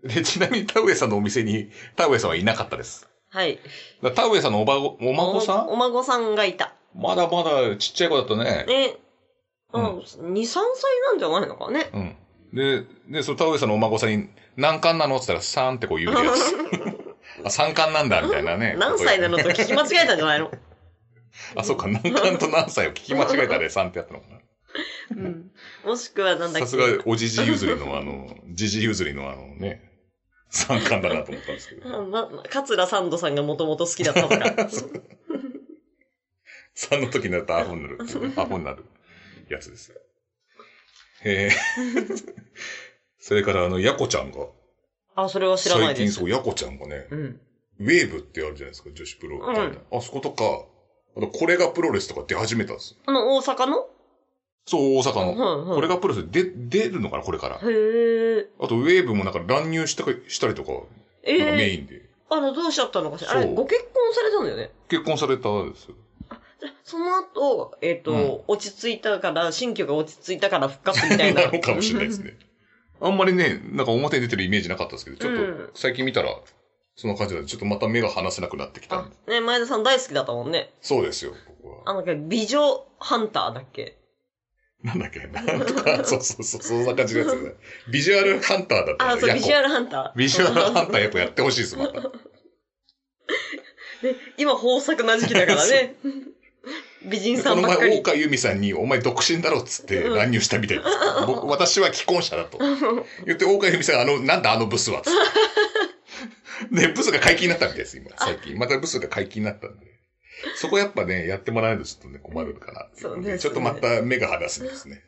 [0.05, 3.09] で、ちなみに田上さんのお店に、田上さんはいなかったです。
[3.29, 3.59] はい。
[4.15, 5.67] 田上さんのおばご、お孫さん？
[5.67, 6.73] おお孫さんがいた。
[6.95, 8.65] まだまだちっちゃい子だったね。
[8.67, 8.97] ね。
[9.73, 9.87] ううんん。
[9.99, 10.61] 2、3歳
[11.01, 11.89] なんじゃないのかね。
[11.93, 12.15] うん。
[12.53, 16.55] で、で、その田上さんのお孫さんに、何巻なのって言ったら3ってこう言うやつ。
[17.43, 18.75] あ、3巻なんだ、みたいなね。
[18.79, 20.51] 何歳なのと聞き間違えたんじゃないの？
[21.55, 24.25] あ、そっか、何巻と何歳を聞き間違えたで 3ってやったのか
[25.11, 25.51] うん。
[25.83, 26.59] もしくはなんだな。
[26.59, 26.59] っけ。
[26.61, 29.81] さすが、おじじ譲りのあの、じじ譲りのあのね、
[30.55, 31.95] 3巻だなと思ったんですけど。
[31.95, 34.35] あ ま、桂三度さんがもともと好きだったのか。
[36.75, 37.97] 3の時になったらアホになる。
[38.37, 38.85] アホになる
[39.49, 39.95] やつですよ。
[41.23, 41.51] へえ。
[43.19, 44.47] それからあの、ヤコちゃんが、
[45.15, 45.97] あ、それは知らないです。
[45.97, 47.39] 最近そう、ヤコちゃんがね、うん。
[47.79, 49.39] ウェーブってあるじゃないですか、女子プロ。
[49.39, 50.65] うんあそことか、
[51.17, 52.97] あと、これがプロレスとか出始めたんですよ。
[53.05, 53.87] あの、大阪の？
[54.65, 55.75] そう、大阪の。
[55.75, 57.55] これがプロレスで出るのかな、これから。
[57.57, 57.59] へ
[58.39, 58.47] え。
[58.59, 60.71] あと、ウェーブもなんか乱入したかしたりとか、
[61.23, 62.01] えなんかメえインで。
[62.29, 63.31] あら、どうしちゃったのかしら。
[63.31, 64.71] あれ、ご結婚されたんだよね。
[64.89, 65.95] 結婚されたんですよ。
[66.61, 71.41] じゃその後、えっ、と、うん落ち着いたから、新居が落ち着いたから復活みたいな。
[71.47, 72.37] なのかもしれないですね。
[73.01, 76.29] あんまりね、なんか表に出てるイメージなかったですけど、ちょっうんと最近見たら、
[76.95, 80.73] そんな感じで、ちょっとまた目が離せなくなってきたね、前田さん大好きだったもんね。
[80.81, 81.81] そうですよ、僕は。
[81.85, 83.97] あの、美女ハンターだっけ？
[84.85, 85.19] なんだっけ？
[85.27, 87.53] なんとか、そうそうそう、そんな感じのやつね。
[87.91, 90.17] ビジュアルハンターだったあ、そう、ビジュアルハンター。
[90.17, 91.99] ビジュアルハンターやっぱやってほしいです、また。
[92.01, 92.09] ね、
[94.37, 95.95] 今豊作な時期だからね。
[97.03, 97.97] 美人さこの前、んばっかり。
[97.97, 100.89] 大川由美さんに、お前独身だろっつってうん乱入したみたいです。
[101.25, 102.59] 僕、私は既婚者だと。
[103.25, 105.13] 言って、大川由美さんが、あの、なんだあのブスはっつっ
[106.69, 106.75] て。
[106.87, 108.57] で、ブスが解禁になったみたいです、今、最近。
[108.57, 109.94] またブスが解禁になったんで。
[110.55, 115.03] そこやっぱね、やってもらえるとちょっとね、困るかなっていそうですねちょっとまた目が離すんですね。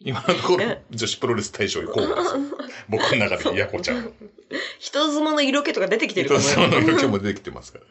[0.00, 2.40] 今のところね、女子プロレス大賞に候補ですよ。
[2.88, 4.12] 僕の中で、ヤコちゃん。
[4.78, 7.84] 人妻の色気とか出てきてるか人も様の色気も出てきてますから。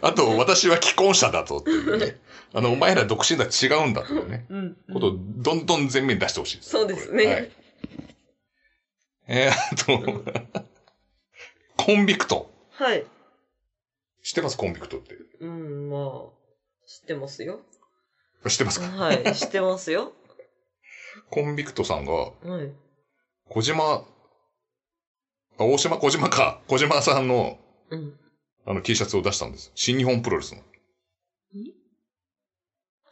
[0.00, 2.16] あと、私は既婚者だぞっていうね。
[2.54, 4.46] あの、お前ら独身とは違うんだというね。
[4.48, 4.76] うん。
[4.92, 6.70] ことをどんどん前面に出してほしいです。
[6.70, 7.50] そうですねはい。
[9.28, 10.64] えー、あと、
[11.76, 12.50] コンビクト。
[12.70, 13.04] はい。
[14.22, 15.16] 知ってますコンビクトって。
[15.40, 17.60] うん、まあ、知ってますよ。
[18.48, 18.86] 知ってますか？
[18.86, 20.12] はい、知ってますよ。
[21.30, 22.30] コンビクトさんが、は
[22.62, 22.72] い。
[23.48, 24.04] 小島、あ、
[25.64, 26.60] 大島、小島か。
[26.68, 27.58] 小島さんの、
[27.90, 28.18] うん。
[28.64, 29.72] あの T シャツを出したんです。
[29.74, 30.62] 新日本プロレスの。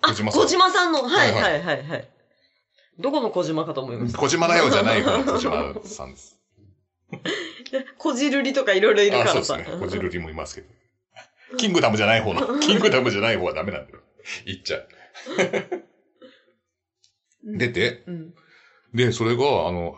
[0.02, 2.10] あ、小島さん小島さんの、はいははいいはいはい。
[2.98, 4.18] どこの小島かと思いました。
[4.18, 6.38] 小島だよじゃない方の 小島さんです。
[7.98, 9.56] こじるりとかいろいろいるかあ、そうらさ。
[9.58, 9.78] ですね。
[9.80, 10.68] こじるりもいますけど。
[11.58, 14.00] キングダムじゃない方の、キングダムじゃない方はダメなんだよ。
[14.44, 14.88] 言っちゃう。
[17.44, 18.34] うん出て、うん。
[18.92, 19.94] で、それが、あの、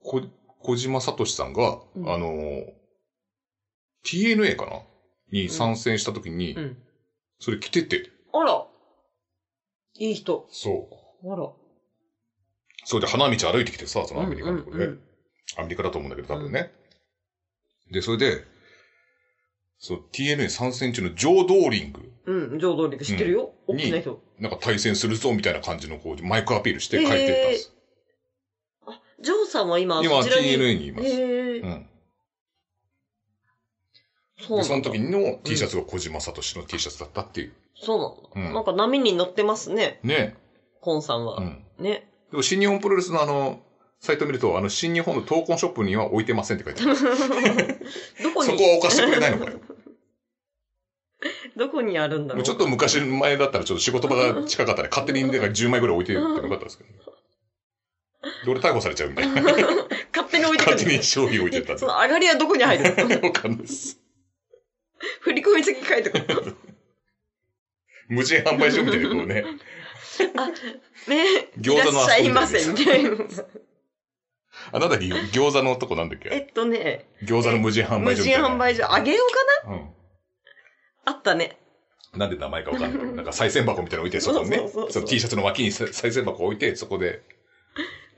[0.00, 0.22] こ、
[0.60, 2.28] 小島聡さんが、うんあの、
[4.04, 4.80] TNA かな？
[5.32, 6.78] に参戦した時に、うん。
[7.40, 8.64] それ着てて、あら。
[9.98, 10.46] いい人。
[10.50, 10.88] そ
[11.22, 11.32] う。
[11.32, 11.50] あら。
[12.84, 15.00] それで花道歩いてきてさ、そのアメリカのとこで、うんうん
[15.56, 16.70] アメリカだと思うんだけど、多分ね。
[17.92, 18.42] で、それで、
[19.78, 22.52] そう、TNA 参戦中のジョー・ドーリング、うん。
[22.52, 23.52] うん、浄土理知ってるよ。
[23.68, 24.20] うん大きな人。
[24.38, 27.72] なんか対戦するぞみたいな感じのこう、マイクアピールして帰ってったんです。
[28.86, 30.20] あ、ジョーさんは今、今。
[30.20, 31.08] TNA にいます。
[31.08, 31.86] へえうん。
[34.46, 35.10] そうで、その時に。
[35.10, 37.52] の T シャツが小島聡の T シャツだったっていう。
[37.76, 38.48] そうなの。
[38.48, 39.98] うんなんか波に乗ってますね。
[40.02, 40.34] ね
[40.80, 41.36] コンさんは。
[41.38, 41.64] うん。
[41.78, 42.04] ね。
[42.30, 43.58] でも新日本プロレスのあの、
[44.04, 47.80] サイト見ると、あの、新日本の闘魂ショップには置いてませんって書いてある。
[48.22, 48.50] どこに？
[48.50, 49.60] そこは置かしてくれないのかよ。
[51.56, 52.42] どこにあるんだろう？
[52.44, 56.90] ちょっと昔前だったらちょっと仕事場が近かったら勝手にだから10枚ぐらい置いてってよかったですけど。
[58.44, 59.40] で、俺逮捕されちゃうみたいな。
[60.12, 60.76] 勝手に置いてくる。
[60.76, 61.78] 勝手に商品置いてった。
[61.78, 63.20] その上がりはどこに入るの？
[63.22, 63.98] わかんないです。
[65.20, 66.54] 振り込み先書いてくる。
[68.08, 69.44] 無人販売所みたいにこうね、
[71.08, 73.10] ね餃子のいらっしゃいませ、みたいな。
[74.72, 78.48] あ、なんだっけ餃子のとこなんだっえけっとね、餃子の無人販無売所みたいな。
[78.48, 79.18] 人販売所、あげよ
[79.64, 79.78] うかうん。
[79.80, 79.92] な
[81.06, 81.56] あったね。
[82.16, 87.20] なんで名前かわかんない なんか再銭箱みたいなの置いて、そこにねそう T シャツの脇にさ再銭箱置いて、そこで、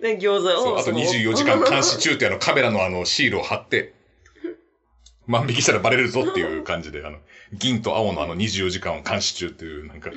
[0.00, 0.78] ね、餃子を。
[0.78, 3.94] あとその24時間監視中ってあのカメラのあの シールを貼って、
[5.26, 7.18] 万引きしたらバレるぞっていう感じで、あの、
[7.52, 10.10] 銀と青のあの24時間を監視中っていう、なんか、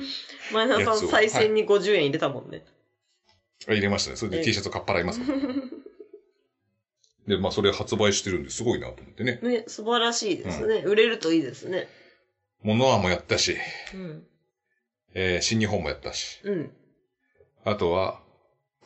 [0.52, 2.64] 前田さん、再銭に50円入れたもんね。
[3.66, 4.16] 入れましたね。
[4.16, 5.38] それでええ T シャツをかっぱらいますから。
[7.30, 9.38] で、まあそれ発売してるんですごいなと思ってね。
[9.42, 10.82] ね、素晴らしいですね。
[10.84, 11.88] 売れるといいですね。
[12.62, 13.56] モノアもやったし、
[13.94, 14.24] うん。
[15.14, 16.70] えー新日本もやったし、うん。
[17.64, 18.20] あとは、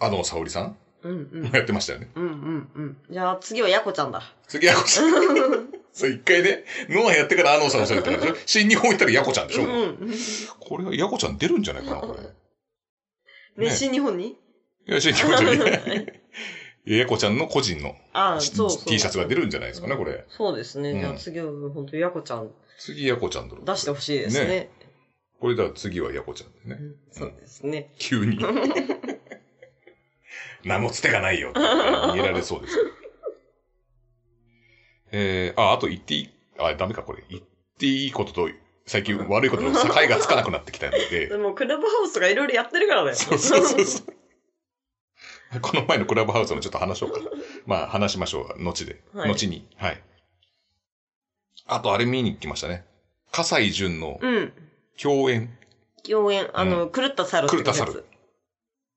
[0.01, 1.57] あの沙織さんうんうんも。
[1.57, 2.11] やってましたよね。
[2.15, 2.97] うんうんうん。
[3.11, 4.23] じゃあ次はやこちゃんだ。
[4.47, 5.11] 次、ヤコちゃん。
[5.93, 10.15] そう、一回ね、ノアやってからあのさんをされたからでしょ新日本行ったらヤコちゃんでしょ、うんうん。
[10.59, 12.21] これはヤコちゃん出るんじゃないかな、これ。
[13.65, 14.29] ね、ね新日本に？
[14.29, 14.37] い
[14.87, 16.21] や、新日本じゃない。
[16.87, 18.85] いやヤコちゃんの個人のああ、そうそう。
[18.85, 20.25] T シャツが出るんじゃないですかね、これ。
[20.29, 20.91] そうですね。
[20.91, 23.65] うんじゃあ次は本当やこちゃん次、ヤコちゃんだろう。
[23.65, 24.69] 出してほしいですね。
[25.41, 26.87] これだ次はヤコちゃんだよね。
[26.87, 27.91] うんそうですね。
[27.99, 28.39] 急に。
[30.65, 32.79] 名のつてがないよって逃げられそうです。
[35.13, 37.23] えー、あ、あと言っていい、あ、ダメか、これ。
[37.29, 37.43] 言っ
[37.79, 38.49] ていいことと、
[38.87, 43.17] 最近悪いことの境がつかなくなってきたのでで、 もクラブハウスとかいろいろやってるからだよ。
[43.17, 44.14] そうそうそうそう。
[45.63, 47.21] この前のクラブハウスのちょっと話しようか。
[47.67, 48.63] まあ話しましょう。
[48.63, 49.03] 後で。
[49.13, 49.69] はい後に。
[49.77, 50.03] はい。
[51.67, 52.85] あとあれ見に来ましたね。
[53.33, 54.53] 笠井淳のうん。
[55.01, 55.57] 共演。
[56.07, 58.05] 共演、あの、狂った猿ってやつ狂った猿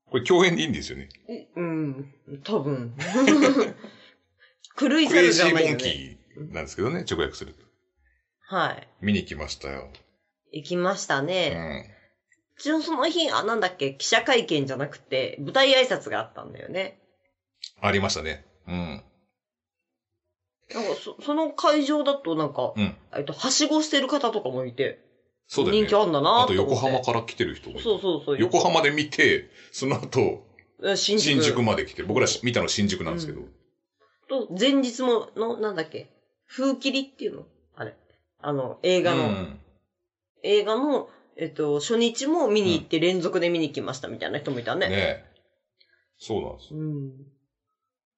[0.09, 1.09] これ共演でいいんですよね。
[1.55, 2.95] うん、多分。
[4.77, 6.19] 狂いクレイ猿じゃないよジーモンキね。
[6.51, 7.63] ーなんですけどね、直訳すると。
[8.41, 8.87] はい。
[9.01, 9.91] 見に来ましたよ。
[10.51, 11.49] 行きましたうね。
[11.49, 11.96] ん。
[12.59, 16.95] 一応その日、あ、なんだっけ、記者会見じゃなくて、舞台挨拶があったんだよね。
[17.79, 18.43] ありましたね。
[18.67, 19.03] うん。
[20.73, 22.95] なんかそ、その会場だとなんか、うん。
[23.15, 24.97] えっと、はしごしてる方とかもいて、
[25.47, 25.87] そうだよね。
[25.87, 26.75] 人気あんだなあとと思って。
[26.75, 28.39] 横浜から来てる人もいるそうそうそう。
[28.39, 30.41] 横浜で見て、その後、
[30.83, 31.33] え新宿。
[31.35, 33.41] 新宿まで来て、僕ら見たの新宿なんですけど。
[34.27, 36.09] と、前日も、の、なんだっけ、
[36.49, 37.45] 風切りっていうの？
[37.75, 37.95] あれ。
[38.41, 39.59] あの、映画の、うん
[40.43, 44.89] 映画の、えっと、初日も見に行って連続で見に来ましたみたいな人もいたね。
[44.89, 45.23] ねえ。
[46.17, 46.73] そうなんです。
[46.73, 47.11] うん。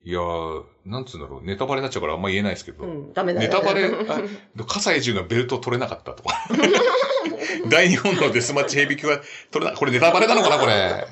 [0.06, 3.92] いやー、なんつうんだろう、ネタバレになっちゃうからあんま言えないですけど、うん、ダメだネタバレ、あ、
[4.66, 6.36] 葛西潤がベルト取れなかったとか。
[7.68, 11.06] 大日本のデスマッチヘビー級は取れな、これネタバレなのかな、これ。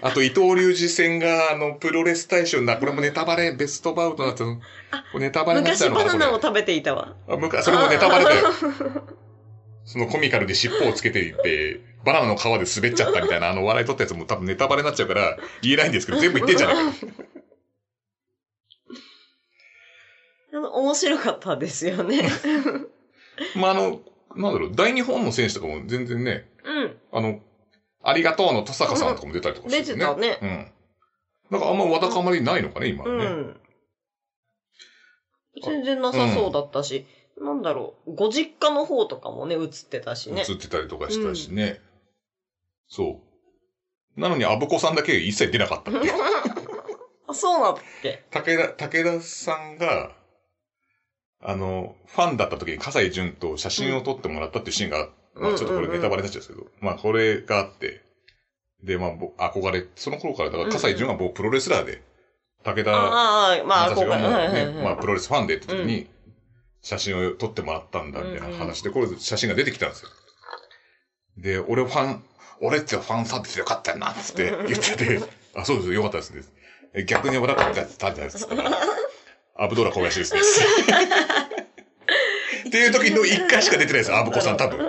[0.00, 4.56] あと、伊藤隆二戦が、あの、プロレス大賞な、これもネタバレ、ベストバウトになったの。
[4.56, 4.62] こ
[5.14, 6.40] れネタバレになっちゃうのかな、昔バナナを。
[6.40, 7.16] 食べていたわ。
[7.28, 8.48] あ、むか、それもネタバレだよ。
[9.84, 16.92] そのコミカルで尻尾をつけていって、 バナナの皮で滑っちゃったみたいな、あの笑い取ったやつも多分ネタバレになっちゃうから、言えないんですけど、全部言ってんじゃないか。
[20.52, 22.28] あ の面白かったですよね。
[23.56, 24.00] まあ、あの、
[24.36, 26.96] なんだろう、大日本の選手とかも全然ね、うん。
[27.12, 27.40] あの、
[28.02, 30.38] ありがとうの登坂さんとかも出たりとかして出てたね。
[30.42, 30.70] うん。
[31.50, 33.24] なんかあんまわだかまりないのかね、今ね。
[33.26, 33.60] ん。
[35.62, 37.06] 全然なさそうだったし、
[37.40, 40.52] なんだろう、ご実家の方とかもね、映ってたしね映。
[40.52, 41.80] ってたりとかしたしね。
[42.88, 43.20] そ
[44.16, 44.20] う。
[44.20, 45.94] なのに、アブコさんだけ一切出なかったっ。
[47.26, 50.12] あ、そうなんだっけ武田、武田さんが、
[51.42, 58.02] あの、ファンだった時に笠井淳と写真を撮ってもらったっていうシーンが、まあちょっとこれネタバレになっちゃうんですけど、まあこれがあって、
[58.82, 62.02] で、まあぼ憧れ、その頃から、だから笠井淳はもうプロレスラーで、
[62.62, 66.08] 武田ああ、まあ、正史がもうはいはいね、はいまあプロレスファンでって時に、
[66.84, 70.10] 写真を撮ってもらったんだ、みたいな話で、これ写真が出てきたんですよ。
[71.38, 72.22] で、俺ファン、
[72.60, 75.20] 俺ってファンサービスよかったよな、つって言ってて、
[75.56, 76.42] あ、そうですよかったですね。
[76.92, 78.54] え逆に俺だったんじゃないですか。
[79.56, 80.40] アブドーラ小林ですね。
[82.68, 84.86] っていう時の一回しか出てないですよ、アブコさん多分。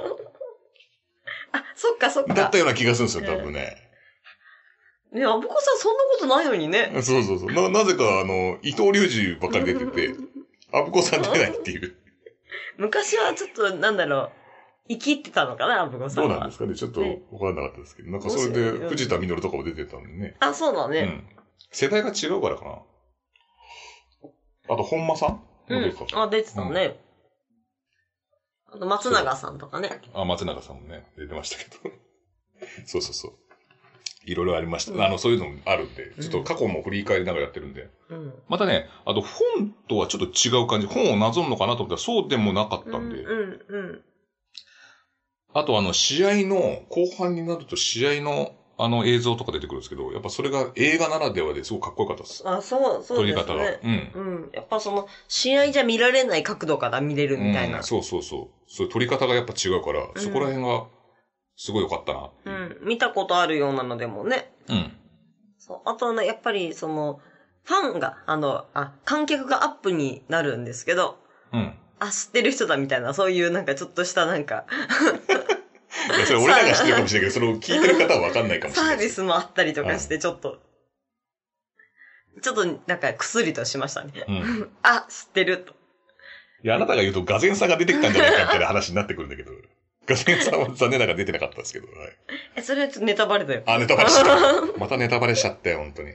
[1.54, 2.34] あ、そっかそっか。
[2.34, 3.78] だったような気がするんですよ、多分ね。
[5.14, 6.92] ね、アブコさんそんなことないのにね。
[7.02, 7.52] そうそうそう。
[7.54, 10.14] な、なぜか、あの、伊藤隆二ばっかり出てて、
[10.76, 11.96] アブコさん出ないっていう。
[12.78, 14.32] 昔はちょっと、なんだろ
[14.88, 16.38] う、生きってたのかな、アブコさどんは。
[16.38, 18.12] うなんですかねちょっとねわからなかったですけど。
[18.12, 20.36] なんかそれで、藤田実とかも出てたんでね。
[20.40, 21.00] あ、そうだね。
[21.00, 21.28] うん。
[21.72, 22.82] 世代が違うからかな。
[24.68, 27.00] あと、本間さんう出てたあ、出てたね。
[28.68, 30.02] あと、松永さんとかね。
[30.14, 31.96] あ、松永さんもね、出てましたけど。
[32.86, 33.45] そうそうそう。
[34.26, 34.92] いろいろありました。
[34.92, 37.90] うんあの、そういうのもあるんで、ちょっと過去も振り返りながらやってるんで。
[38.10, 38.34] うん。
[38.48, 40.88] またね、あと本とはちょっと違う感じ。
[40.88, 43.18] 本をなぞるのかなと思ったらそうでもなかったんで。
[43.18, 44.02] うん、うん。
[45.54, 52.44] あとあの、試合の、後半になると試合の、あの映像とか出てくるんですけど、やっぱそれが映画ならではですごくかっこよかったです。
[52.46, 53.64] あ、そう、そう撮り方が。
[53.64, 54.12] ですね。
[54.16, 54.22] うん。
[54.22, 54.50] うん。
[54.54, 57.84] やっぱその、試合じゃ見られない角度から見れるみたいなうん。
[57.84, 58.48] そうそうそう。
[58.68, 60.88] そう撮り方がやっぱ違うから、うんそこら辺が
[61.58, 62.84] すごい良かったなういう。
[62.84, 62.88] ん。
[62.88, 64.52] 見たことあるようなのでもね。
[64.68, 64.92] うん。
[65.58, 65.90] そう。
[65.90, 67.20] あとね、やっぱりその、
[67.64, 71.18] ファンが、あの、あ、観客がアップになるんですけど、
[71.52, 71.74] うん。
[72.00, 74.66] あ、知ってる人だみたいな、そういうなんかちょっとしたなんか、
[76.16, 79.06] いやそれ俺らが知ってるかもしれないけど、その聞いてる方はわかんないかもしれサないです。
[79.06, 80.60] ービスもあったりとかして、ちょっと、
[82.42, 84.12] ちょっとなんか薬としましたね。
[84.28, 84.70] うん。
[84.84, 85.74] あ、知ってると。
[86.64, 89.52] いや、あなたが言うと、ガゼンさんが出てきたんじゃないかみたいな話になってくるんだけど、
[90.08, 91.98] ガゼンさんは残念ながら出てなかったですけど、はい。
[92.58, 93.64] え、それはちょっとネタバレだよ。
[93.66, 94.62] あ、ネタバレしちゃった。
[94.80, 96.12] またネタバレしちゃったよ、本当に。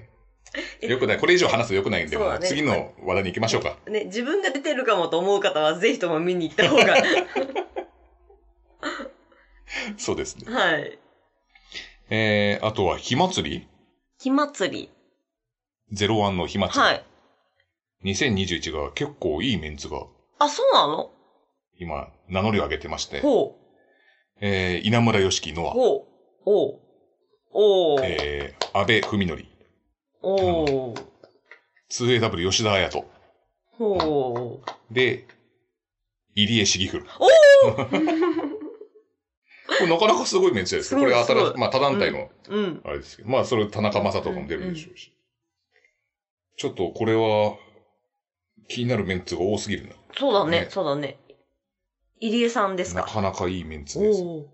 [0.82, 1.18] よくない。
[1.18, 3.76] これ以上話すとよくないんで、ね次の話題に行きましょうか。
[3.86, 6.96] ね、自分が出てるかもと思う方は、ぜひとも見に行った方が。
[9.96, 10.52] そうですね。
[10.52, 10.98] はい。
[12.10, 13.68] えー、あとは、火祭り？
[14.18, 14.90] 火祭り。
[15.92, 16.80] ?01 の火祭り。
[16.80, 17.04] はい。
[18.04, 20.06] 2021が結構いいメンツが
[20.38, 21.12] あ、そうなの？
[21.78, 23.56] 今、名乗りを上げてまして、ほ
[24.40, 25.66] えー、稲村良樹、ノう。
[25.66, 25.74] ア。
[25.74, 26.80] おう。
[27.52, 28.00] おう。
[28.02, 29.44] えー、安倍文則、
[30.22, 30.94] おう。
[31.90, 33.04] 2AW 吉田彩斗、
[33.72, 34.94] ほう。
[34.94, 35.26] で、
[36.34, 37.04] 入江茂古。
[37.18, 37.26] お
[39.80, 41.00] これなかなかすごいメンツですよ。
[41.00, 42.80] これ新しい、まあ他団体の、うん。
[42.84, 45.12] あれですけど、まあそれ田中正人も出るでしょうし。
[46.56, 47.56] ちょっとこれは、
[48.68, 49.94] 気になるメンツが多すぎるな。
[50.16, 51.18] そうだねね、そうだね。
[52.20, 53.10] 入江さんですなか。
[53.12, 54.22] かなかいいメンツです。
[54.22, 54.46] お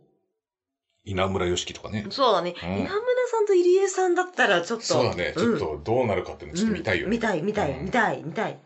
[1.05, 2.11] 稲村良樹とかねお。。
[2.11, 2.55] そうだね。
[2.63, 2.93] うん稲村
[3.31, 4.85] さんと入江さんだったらちょっと。
[4.85, 5.33] そうだね。
[5.37, 7.07] ちょっうんとどうなるかっていうのちょっと見たいよね。
[7.07, 8.59] うん見たい、見たい、うん見たい、見たい。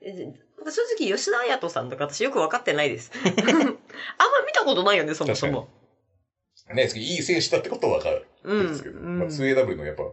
[0.00, 0.12] え
[0.70, 3.10] 正直、吉田彩斗さんとか私よく分かってないです。
[3.18, 3.72] あんま
[4.46, 5.68] 見たことないよね、そもそも。
[6.74, 8.68] ね、いい選手だってことはわかるうんん。
[8.68, 10.04] ですけど、うんまあ 2AW のやっぱ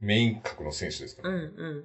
[0.00, 1.30] メイン格の選手ですから。
[1.30, 1.38] うん、う
[1.80, 1.84] ん。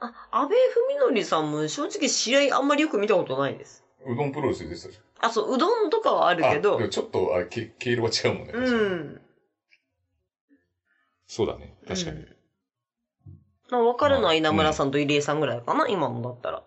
[0.00, 0.58] あ、安倍
[0.98, 3.82] 文則さんも正直試合あんまりよく見たことないです。
[4.06, 6.54] うどんプロレスでしたじあ、そう、うどんとかはあるゃん。
[6.54, 8.52] けどちょっと、あれ、け毛色は違うもんね。
[8.54, 9.20] うん。
[11.26, 11.74] そうだね。
[11.86, 12.24] 確かに。
[13.70, 16.62] まあ、分かるのは稲村さんと入江さんぐらいかな、今のだったら。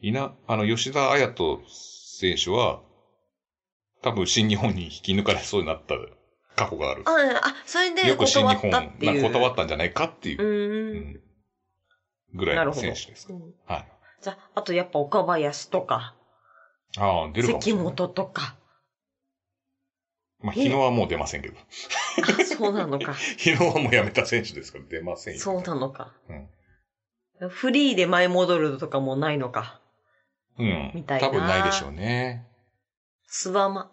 [0.00, 2.80] いな、あの、吉田彩斗選手は、
[4.02, 5.94] 多分新日本に引き抜かれそうになった
[6.56, 7.02] 過去がある。
[7.06, 7.10] あ、
[7.48, 9.22] あ、それでよく新日本、断ったなんっていう。
[9.22, 11.20] か断ったんじゃないかっていうう、んん
[12.34, 13.26] ぐらいの選手です。
[13.30, 13.86] うんはい。
[14.22, 16.14] じゃあ、あとやっぱ岡林とか、
[16.96, 17.82] ああ、出るかもし関。
[17.82, 18.56] 本とか。
[20.40, 21.56] まあ、日野はもう出ませんけど。
[21.58, 23.14] あ、そうなのか。
[23.38, 25.40] 日野はもう辞めた選手ですから出ませんよ。
[25.40, 26.12] そうなのか。
[26.28, 27.48] うん。
[27.48, 29.80] フリーで前戻るとかもないのか。
[30.58, 30.92] うん。
[30.94, 32.46] みたいな多分ないでしょうね。
[33.26, 33.90] スワマ。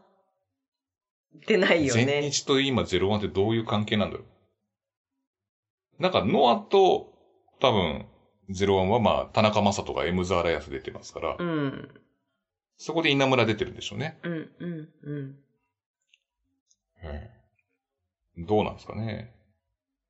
[1.48, 2.22] 出ないよ全ね。
[2.30, 6.02] 日と今01ってどういう関係なんだろう。
[6.02, 7.14] なんか、ノアと、
[7.60, 8.08] 多分、
[8.50, 11.90] 01はまあ、田中正人が M ザーライアス出てますから、うん。
[12.78, 14.18] そこで稲村出てるんでしょうね。
[14.24, 15.16] うん、うん、うん。
[15.16, 15.36] うん
[18.38, 19.32] どうなんですかね。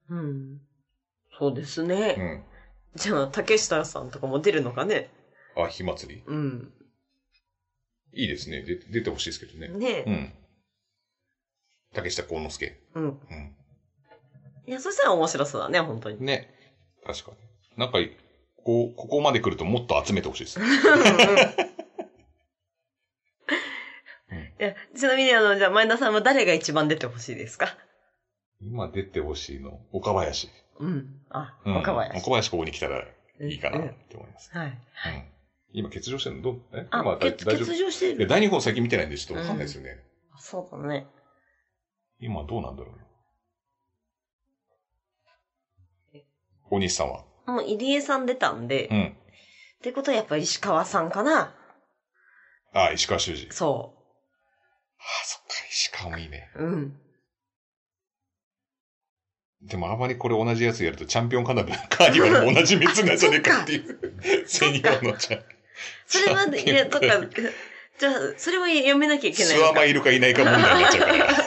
[0.09, 0.61] うん。
[1.37, 2.11] そうですうね。
[2.13, 2.43] ん。
[2.95, 5.09] じゃあ、竹下さんとかも出るのかね。
[5.55, 6.71] あ、火祭りうん。
[8.13, 8.61] いいですね。
[8.61, 9.67] で出てほしいですけどね。
[9.67, 10.33] ねうん。
[11.93, 12.77] 竹下幸之助。
[12.95, 13.03] うん。
[13.03, 13.55] うん。
[14.67, 16.23] いや、そしたら面白そうだね、本当に。
[16.23, 16.49] ね。
[17.05, 17.37] 確かに。
[17.77, 17.99] なんか、
[18.63, 20.65] こう、ここまで来るともっと集めてほしいですね。
[24.59, 27.77] いやちなみに、あの、じゃあ、前田さんは誰が一番出てほしいですか？
[28.61, 30.49] 今出てほしいの、岡林。
[30.79, 31.21] うん。
[31.29, 32.17] あ、うん岡林。
[32.17, 33.05] 岡林ここに来たら
[33.41, 34.51] いいかなっうんて思います。
[34.53, 34.67] はい。
[34.67, 34.75] うん。
[35.71, 36.41] 今欠場してるの？
[36.41, 36.61] どう？
[36.73, 36.87] え？
[36.91, 38.27] あ今、大丈夫欠場していや、る。
[38.27, 40.03] 第二本先見てないんでちょっとわかんないですよね。
[40.37, 41.07] そうだね。
[42.19, 42.95] 今どうなんだろう
[46.15, 46.25] え
[46.69, 47.23] 大西さんは？
[47.49, 49.15] もう入江さん出たんで、っうん。
[49.81, 51.55] てことはやっぱ石川さんかな
[52.73, 53.47] あ、石川修司。
[53.51, 53.93] そ
[54.99, 56.49] あ、そっか、石川もいいね。
[56.55, 56.63] う。
[56.63, 56.95] うん。
[59.61, 63.99] でもあまりこれ同じやつやるとチャンピオンカナダ、カーニバルも同じ別なんじゃねえかっていう。
[64.47, 65.43] 全日本のチャン
[66.07, 67.05] それまで、いや、とか、
[67.99, 69.59] じゃあ、それはやめなきゃいけないス。
[69.59, 71.35] ワマいるかいないか問題になっちゃうから。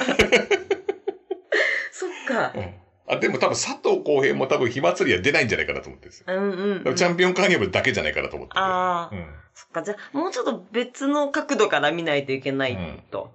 [1.93, 2.61] そっかう。
[2.61, 2.75] ん
[3.13, 6.27] あ、でも多分佐藤浩平も多分火祭りは出ないんじゃないかなと思ってるんですよ。
[6.29, 6.95] うんうん、うん。
[6.95, 8.59] チャンピオンカーニバルだけじゃないかなと思ってて。
[8.59, 9.27] ああ、うん。
[9.55, 9.83] そっか。
[9.83, 12.77] じゃあ、もうちょっと別の角度から見ないといけない
[13.11, 13.31] と。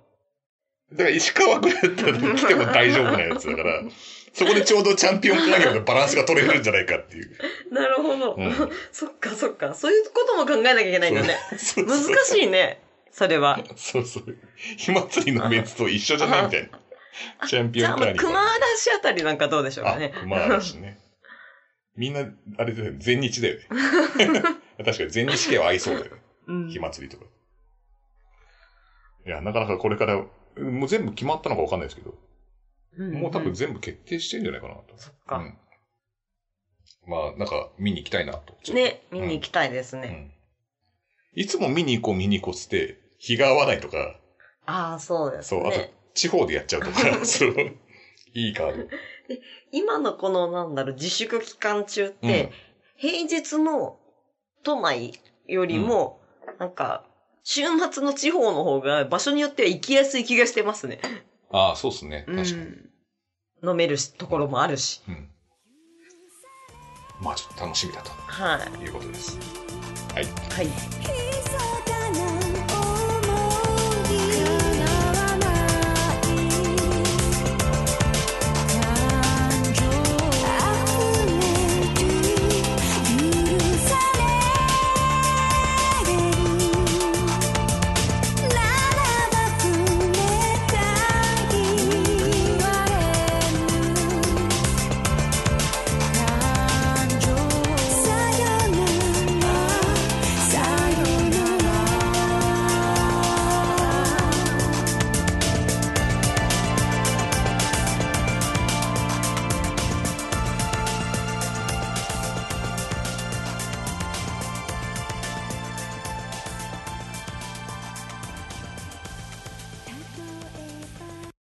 [0.92, 3.82] だから石川ぐらいだったら来ても大丈夫なやつだから、
[4.34, 7.38] そこでちょうどチャンピオンカーニバルのバランスが取れるんじゃないかっていう。
[7.74, 8.54] なるほど、うん
[8.94, 9.74] そっかそっか。
[9.74, 11.38] そういうことも考えなきゃいけないんだね。
[11.58, 12.82] そう 難しいね。
[13.12, 13.60] それは。
[13.76, 14.38] そうそう。
[14.78, 16.80] 火祭りのメンツと一緒じゃないみたいな。
[17.48, 18.30] チャンピオンカーニバル。
[18.30, 21.00] まあ熊嵐あたりなんかどうでしょうかあね。、熊嵐ね。
[21.96, 22.26] みんな、
[22.58, 23.64] あれだよね、全日だよね。
[24.84, 26.22] 確かに全日系は合いそうだよね。
[26.48, 27.26] うん火祭りとか。
[29.26, 32.12] いや、なかなかこれから、もう全部決まったのかわかんないですけど、
[32.98, 34.94] うんもう多分全部決定してんじゃないかなと。
[34.98, 35.38] そっか。
[35.38, 35.58] うん。
[37.06, 38.58] まあ、なんか見に行きたいなと。
[38.74, 40.08] ね、見に行きたいですね。
[40.08, 41.42] うん。
[41.42, 44.20] いつも見に行こう見に行こうっつって、日が合わないとか、
[44.66, 45.94] ああ、そうですそう、あとね。
[46.18, 47.00] 地方でやっちゃうとか、
[48.34, 48.90] いいカード。
[49.72, 52.52] 今のこの、なんだろう、自粛期間中って、
[52.96, 54.00] 平日の
[54.64, 56.20] 都内よりも、
[56.60, 57.06] なんか、
[57.44, 61.00] 週末の地方の方が場所によっては行きやすい気がしてますね。
[61.52, 62.24] ああ、そうっすね。
[62.28, 62.52] 確かに。
[62.52, 62.90] うん
[63.64, 65.02] 飲めるしところもあるし。
[65.08, 65.30] うん。
[67.20, 68.84] まあ、ちょっと楽しみだとはい。
[68.84, 69.38] いうことです。
[70.14, 70.26] はい。
[70.26, 71.37] はい。